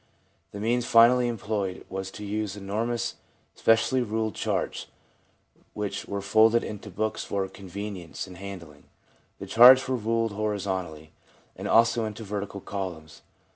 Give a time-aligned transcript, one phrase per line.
[0.51, 3.17] The means finally employed was to use enormous
[3.53, 4.87] specially ruled charts,
[5.75, 8.85] which were folded into books for convenience in handling.
[9.37, 11.11] The charts were ruled horizontally,
[11.55, 13.21] and also into vertical columns.